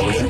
[0.00, 0.29] Can't.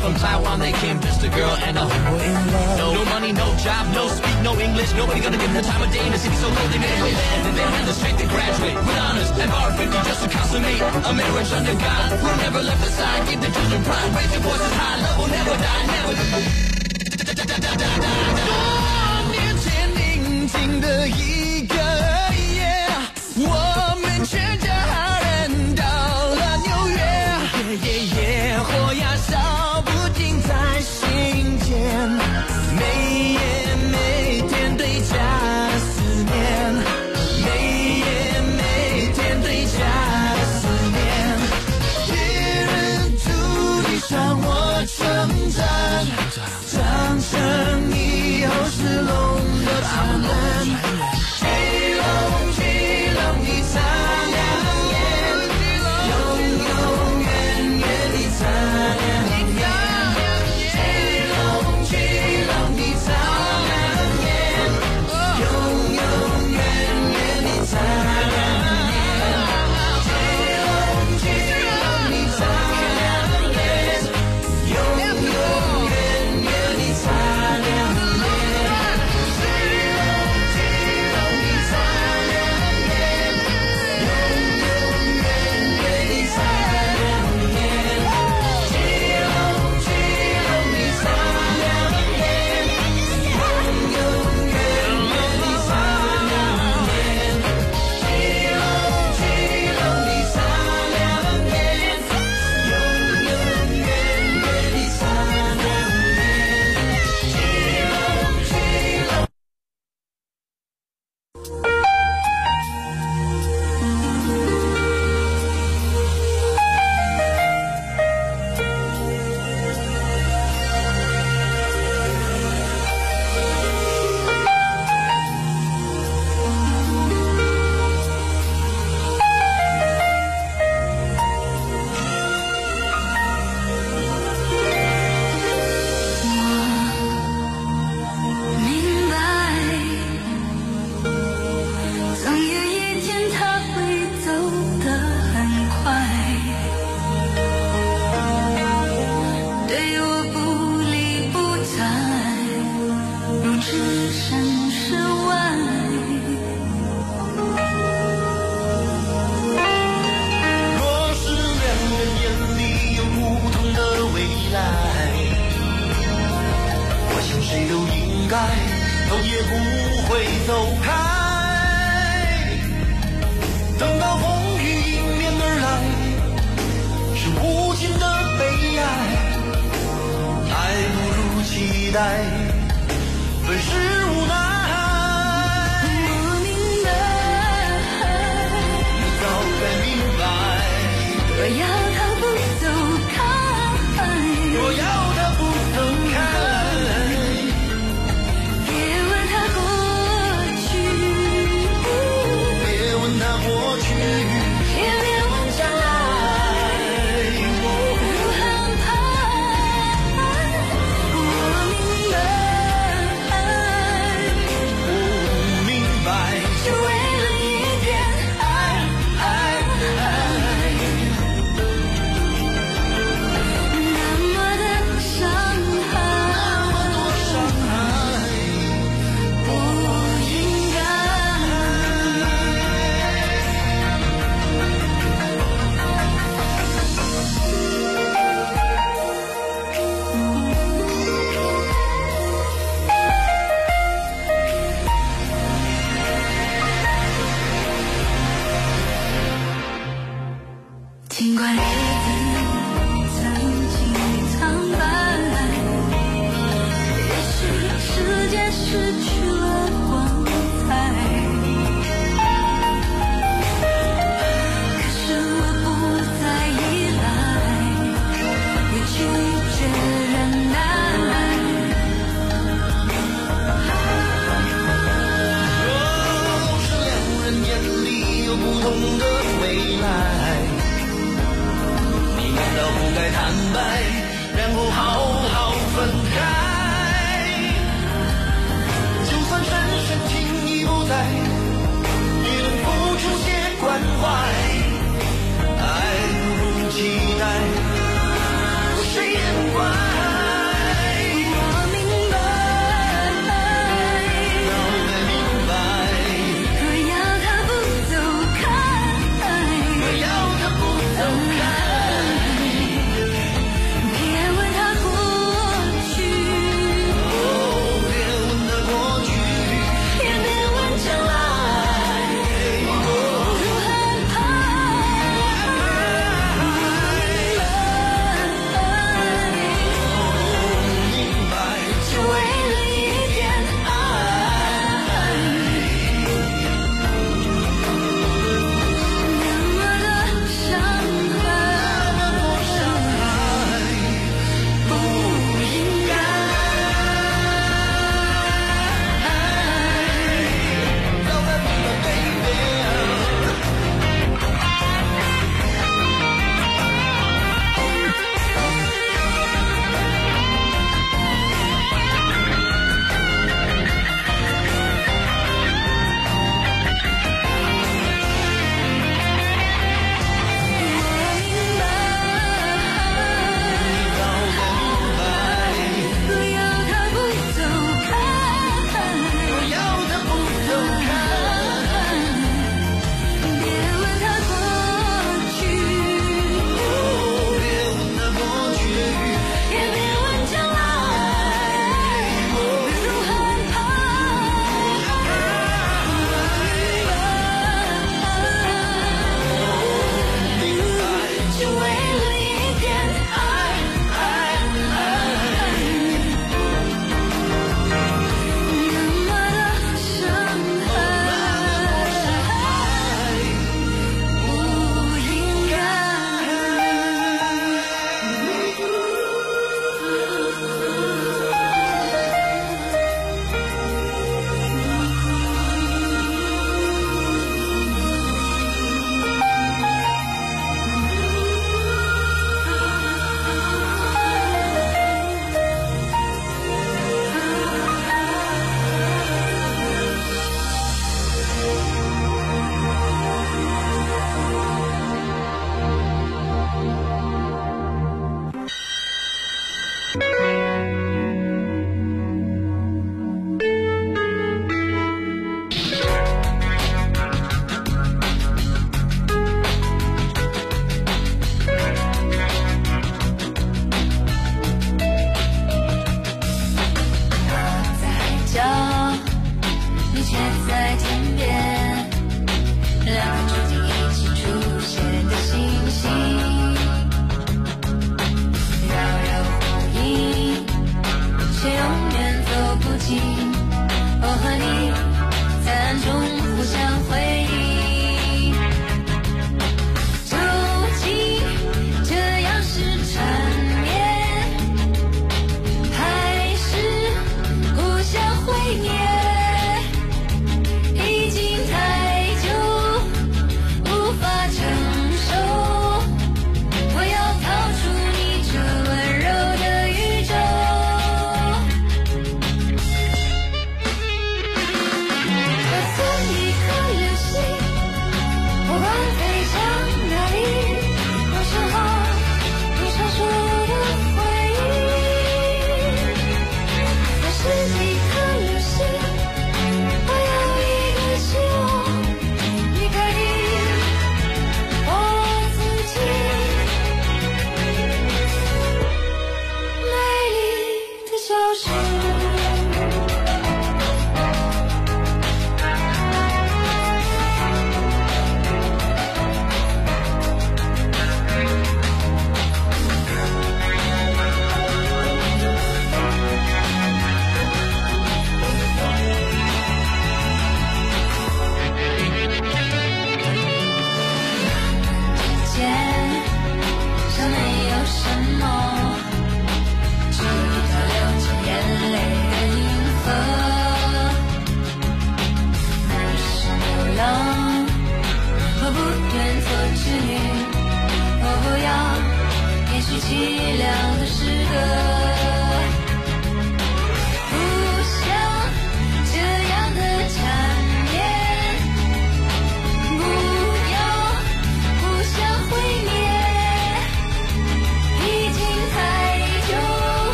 [0.00, 2.78] from Taiwan, they came just a girl and a whore in love.
[2.80, 5.82] No, no money, no job, no speak, no English, nobody gonna give them the time
[5.82, 7.14] of day in a city so cold they made it.
[7.44, 10.80] And they had the strength to graduate with honors and bar 50 just to consummate
[10.80, 12.06] a marriage under God.
[12.22, 13.28] We'll never left aside.
[13.28, 16.70] give the children pride, raise your voices high, love will never die, never die.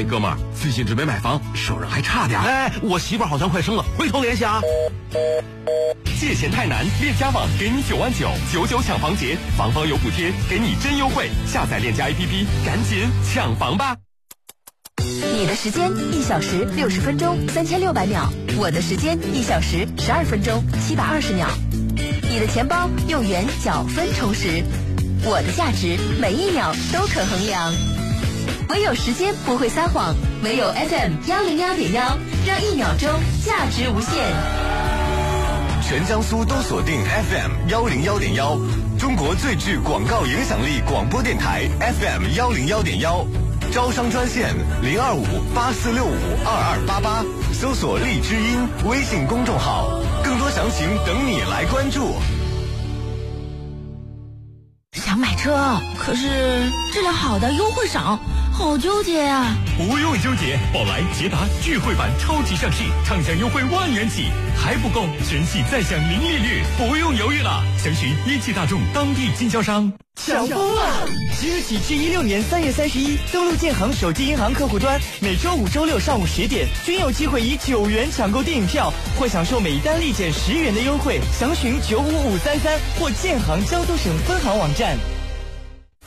[0.00, 2.46] 喂，哥们儿，最近准备买房，手上还差点儿。
[2.48, 4.58] 哎，我媳妇儿好像快生了，回头联系啊。
[6.18, 11.28] 借钱太难，链家网给你九万九，九九抢房节，房房有补贴，给你真优惠。
[11.46, 13.94] 下载链家 APP，赶紧抢房吧！
[15.04, 21.46] 你的时间一小时六十分钟三千六百秒，我的时间一小时十二分钟七百二十秒。
[22.22, 24.64] 你的钱包用元角分充实，
[25.26, 27.70] 我的价值每一秒都可衡量。
[28.70, 33.08] 唯有时间不会撒谎，唯有 FM 幺零幺点幺，让一秒钟
[33.44, 34.14] 价值无限。
[35.82, 38.56] 全江苏都锁定 FM 幺零幺点幺，
[38.96, 43.26] 中国最具广告影响力广播电台 FM 幺零幺点幺，
[43.72, 46.14] 招商专线零二五八四六五
[46.46, 52.14] 二二八八，搜索荔枝音微信公众号，更多详情等你来关注。
[54.92, 56.28] 想买车，可是
[56.92, 58.16] 质量好的优惠少，
[58.60, 59.56] 好纠结啊！
[59.78, 69.90] 不用纠结，宝来捷达聚会版超级上市，畅享优惠万元起，还不够，全系再享零利率，不用犹豫了，详询一汽大众当地经销商。
[70.14, 71.08] 抢疯了！
[71.40, 81.18] 即日起至一六年三月三十一，登录建行手机银行客户端，每周五、周六上午十点，均有机会以九元抢购电影票，或享受每单立减十元的优惠。
[81.32, 84.98] 详询九五五三三或建行江苏省分行网站。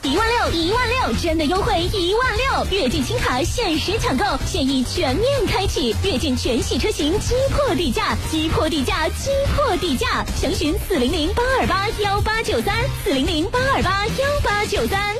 [0.06, 2.78] 一万六，一万六，真的优惠一万六！
[2.78, 10.26] 跃进轻卡限时抢购，现已全面开启，跃进全系车型击破底价，击破底价，击破底价！
[10.36, 15.16] 详询四零零八二八幺八九三，四零零八二八幺八九三。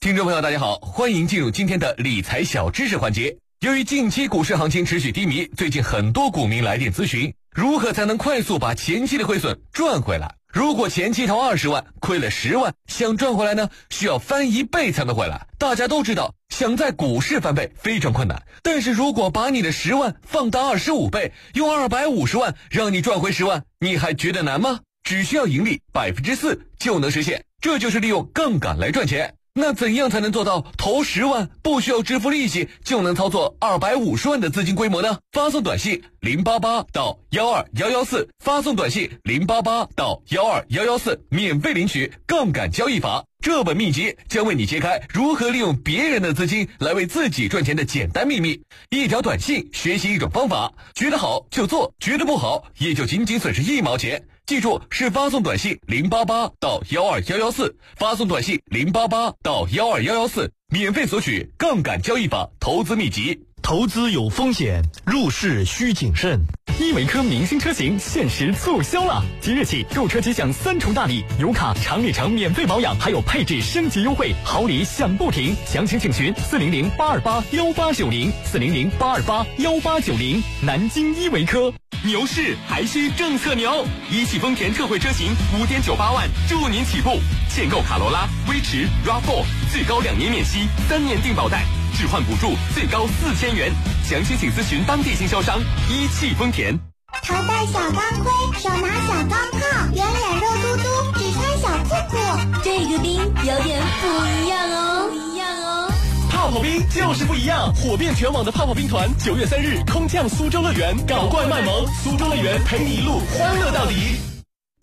[0.00, 3.36] 听众朋友，大家好，欢迎进入今天的理财小知识环节。
[3.60, 10.36] 由于近期股市行情持续低迷，最近很多股民来电咨询，如何才能快速把前期的亏损赚回来？
[10.52, 15.46] 如果前期投二十万亏了十万，想赚回来呢，需要翻一倍才能回来。
[15.58, 24.80] 大家都知道，想在股市翻倍非常困难，但是如果把你的十万放大二十五倍，用二百五十万让你赚回十万，你还觉得难吗？
[25.02, 29.34] 只需要盈利百分之四就能实现，这就是利用杠杆来赚钱。
[29.54, 35.18] 那怎样才能做到投十万不需要支付利息就能操作二百五十万的资金规模呢？
[35.32, 43.24] 发送短信零八八到幺二幺幺四，发送短信零八八到幺二幺幺四，免费领取杠杆交易法。
[43.42, 48.62] 这本秘籍将为你揭开如何利用别人的资金来为自己赚钱的简单秘密。
[48.88, 54.26] 一条短信学习一种方法，觉得好就做，觉得不好也就仅仅损失一毛钱。
[54.46, 63.40] 记住，是发送短信零八八到幺二幺幺四，发送短信零八八到幺二幺幺四，免费索取杠杆交易法投资秘籍。
[63.62, 66.40] 投资有风险，入市需谨慎。
[66.80, 75.54] 依维柯明星车型限时促销了，即日起购车即享三重大礼，油卡、长里程免费保养，还有配置升级优惠，好礼享不停。
[75.64, 80.42] 详情请询四零零八二八幺八九零四零零八二八幺八九零。
[80.60, 81.72] 南京依维柯，
[82.04, 87.18] 牛市还需政策牛，一汽丰田特惠车型五点九八万，祝您起步。
[87.48, 91.64] 现购卡罗拉、威驰、RAV4，最高两年免息，三年定保贷。
[91.92, 93.72] 置换补助最高四千元，
[94.04, 96.76] 详情请咨询当地经销商一汽丰田。
[97.24, 99.58] 头戴小钢盔，手拿小钢炮，
[99.94, 102.16] 圆脸肉嘟嘟，只穿小裤裤。
[102.64, 105.92] 这个兵有点不一样哦，不一样哦。
[106.30, 114.31] 泡泡冰就是不一样，火遍全网的泡泡兵团，九月三日空降苏州乐园，搞怪卖萌，苏州乐园陪你一路欢乐到底。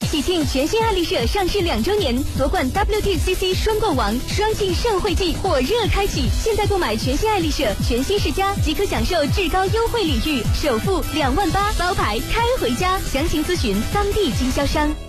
[0.09, 6.27] 喜庆全新爱丽舍上市两周年，夺冠 WTCC 双冠王，双庆盛会季火热开启。
[6.43, 12.99] 现在购买全新爱丽舍全新世家，即可享受至高优惠礼遇，首付两万八，包牌开回家。
[13.01, 15.08] 详情咨询当地经销商。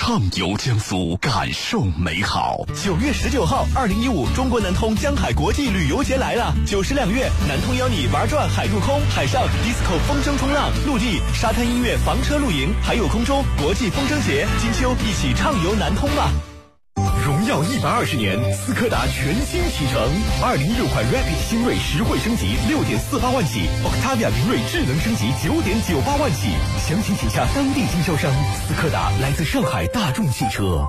[0.00, 2.64] 畅游江苏，感受美好。
[2.82, 6.54] 九月十九号，二零一五中国南通江海国际旅游节来了。
[6.66, 14.48] 九十两月，南通邀你玩转海陆空，海上 disco 风声冲浪，陆地沙滩音乐房车露营，还有空中国际风筝节。
[14.58, 16.32] 金秋一起畅游南通吧。
[17.30, 20.02] 荣耀一百二十年，斯柯达全新启程，
[20.42, 26.48] 二零一六款 Rapid 新锐实惠升级六点四八万起，Octavia 明锐智能升级九点九八万起，
[26.84, 28.32] 详情请洽当地经销商。
[28.66, 30.84] 斯柯达来自上海大众汽车。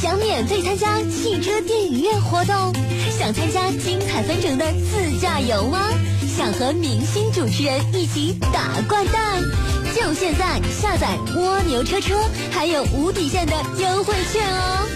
[0.00, 2.72] 想免费参加汽车电影院活动，
[3.10, 5.90] 想参加精彩纷呈的自驾游吗？
[6.36, 9.42] 想和明星主持人一起打掼蛋？
[9.96, 12.14] 就现在下载蜗牛车车，
[12.52, 14.86] 还有无底线的优惠券哦！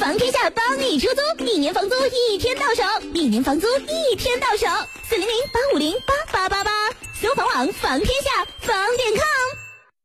[0.00, 1.06] 房天下帮你出
[1.38, 1.94] 租，一年房租
[2.32, 2.82] 一天到手，
[3.14, 4.66] 一年房租一天到手，
[5.08, 6.70] 四零零八五零八八八八，
[7.14, 9.24] 搜房网房天下房点 com。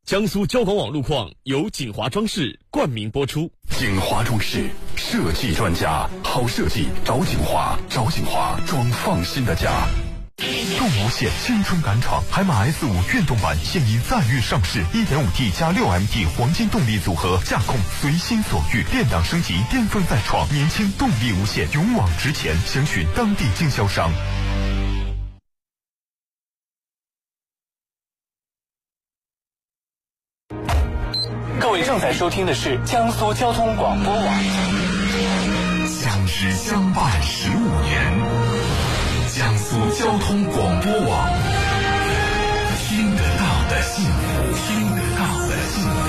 [0.06, 3.50] 江苏交广网路况由锦华装饰冠名播出。
[3.70, 9.70] 锦华装饰设计专家，好设计找锦华，找锦华装放心的家。
[10.78, 22.56] 动无限青春敢闯，海马 S 五运动版现已载誉上市，1.5T 加 6MT 黄金动力组合，驾控随心所欲，电档升级巅峰再创，年轻动力无限，勇往直前。
[22.66, 24.12] 详询当地经销商。
[32.16, 34.24] 收听的是江苏交通广播网。
[35.86, 38.14] 相知相伴十五年，
[39.34, 41.30] 江苏交通广播网，
[42.88, 44.16] 听得到的幸福，
[44.66, 46.00] 听得到的幸福。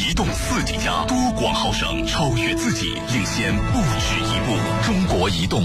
[0.00, 4.56] 移动四 G 加多广豪省，超越自己，领先不止一步。
[4.84, 5.62] 中国移动。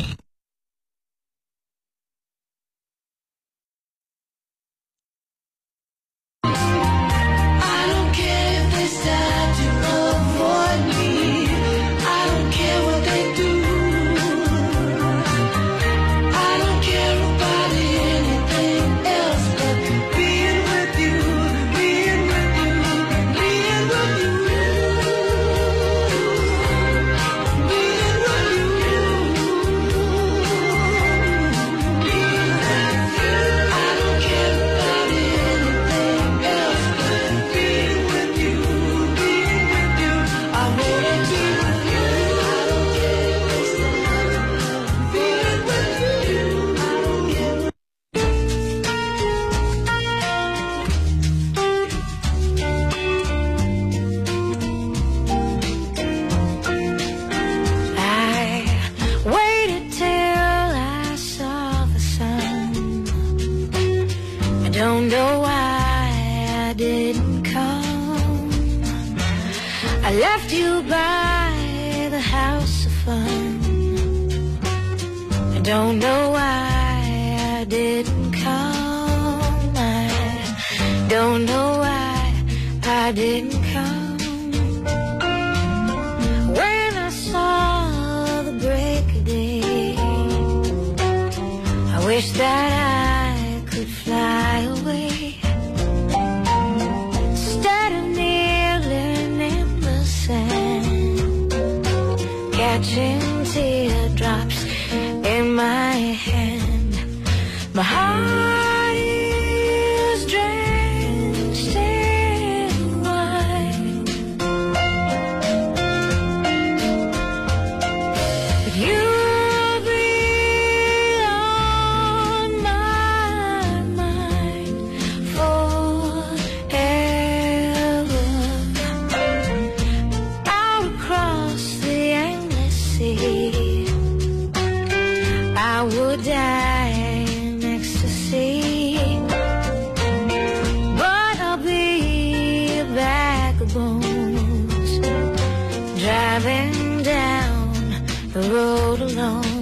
[149.02, 149.53] Alone.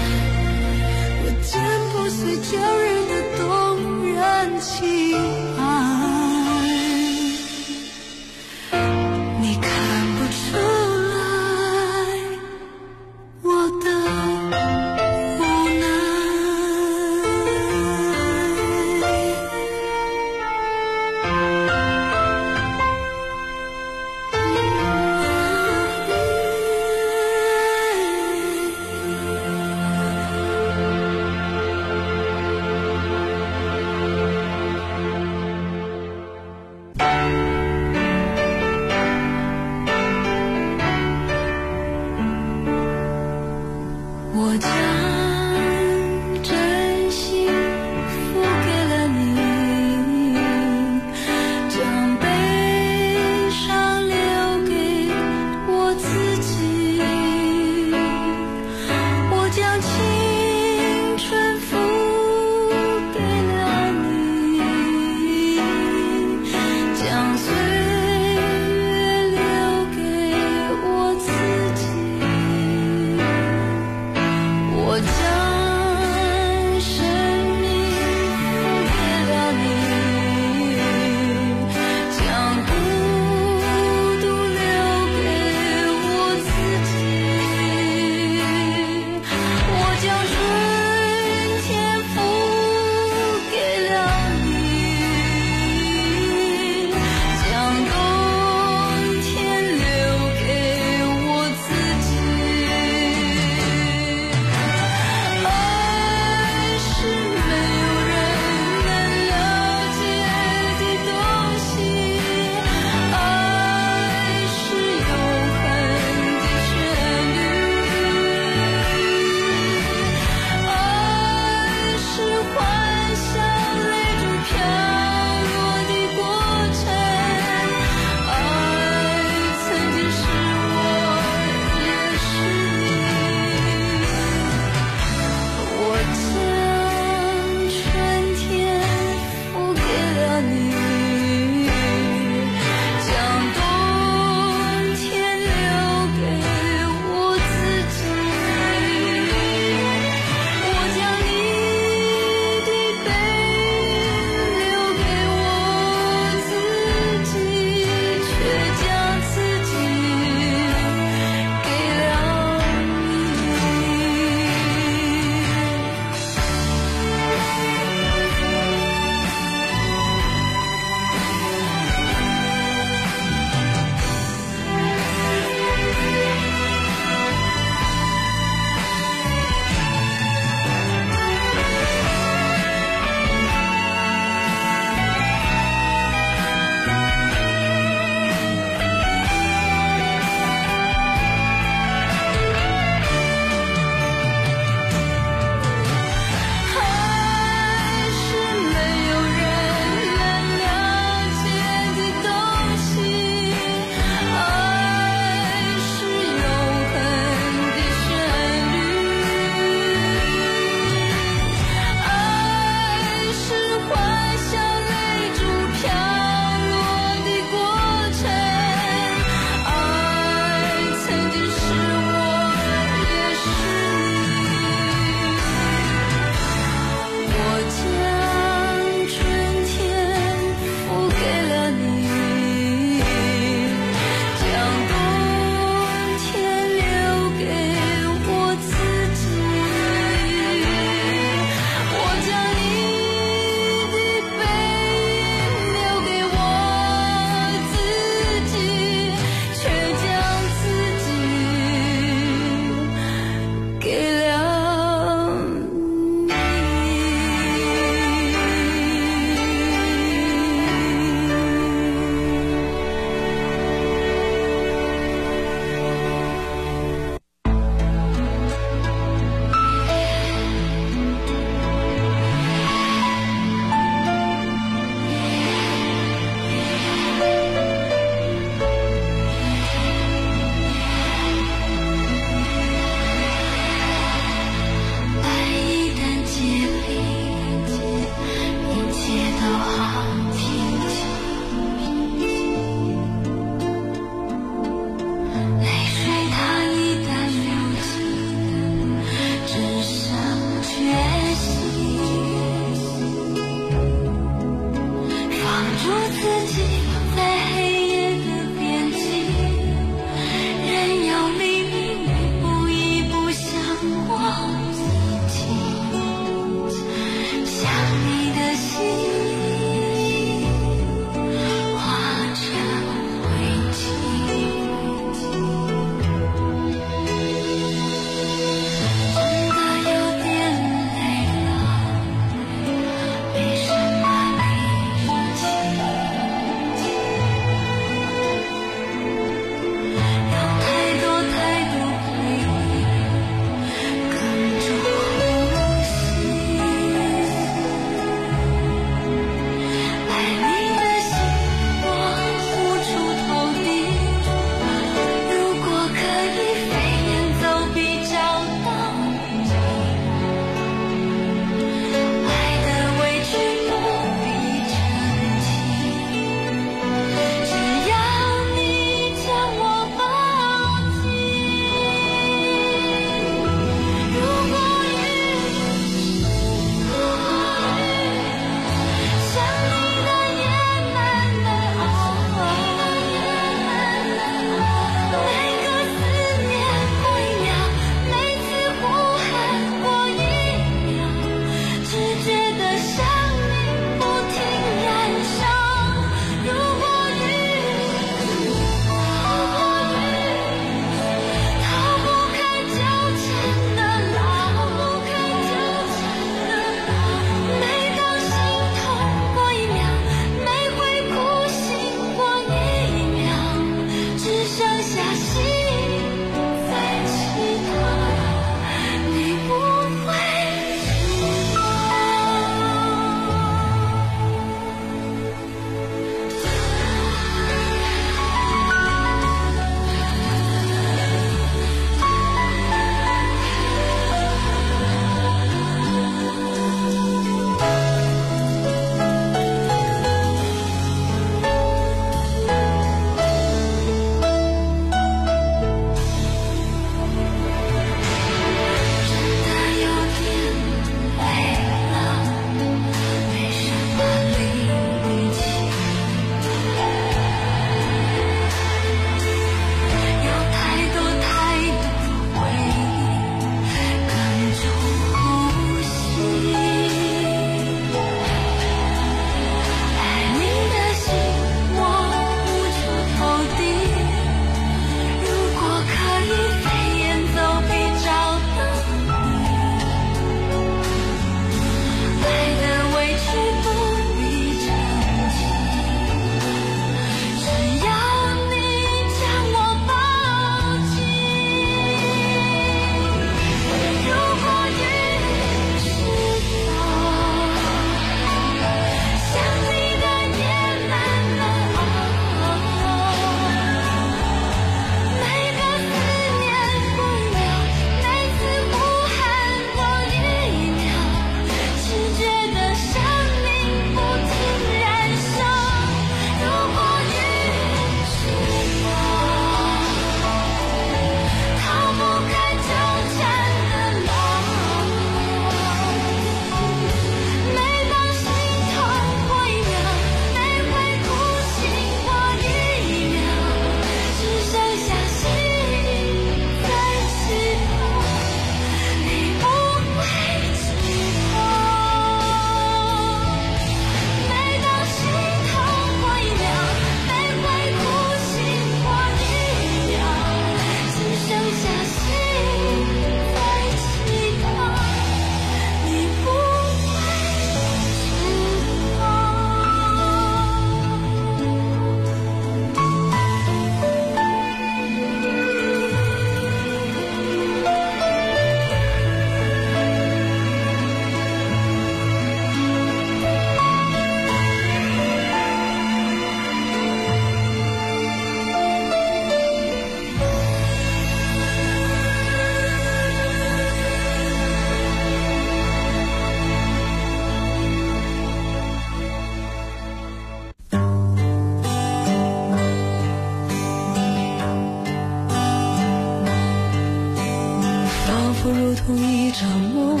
[598.84, 600.00] 同一场梦，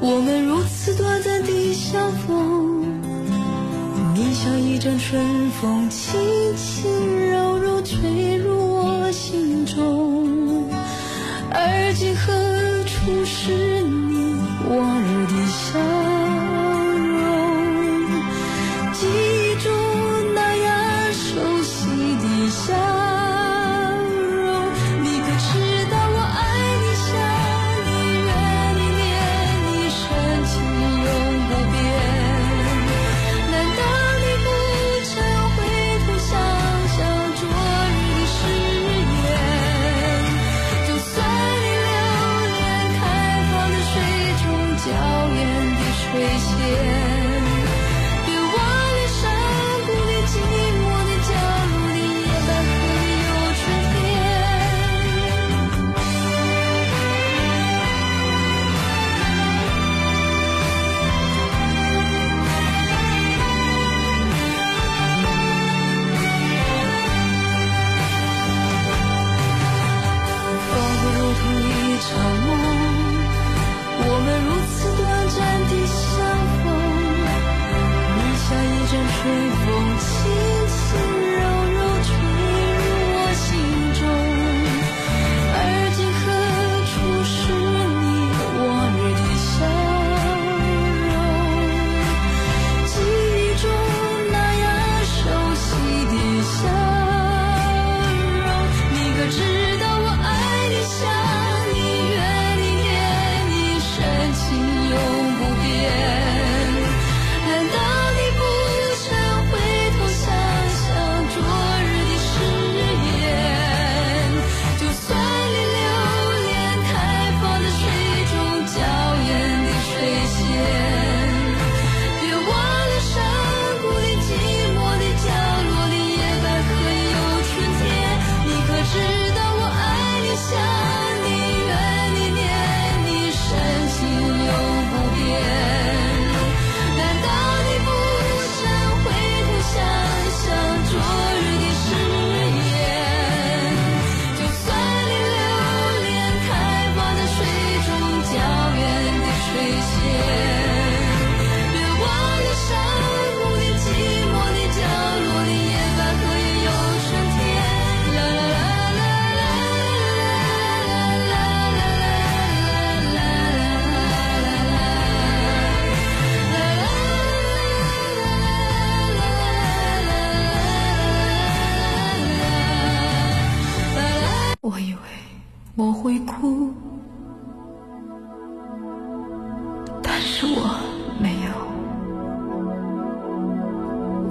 [0.00, 3.00] 我们如此短暂的相逢，
[4.14, 6.20] 你像一阵春风，轻
[6.54, 8.25] 轻柔柔吹。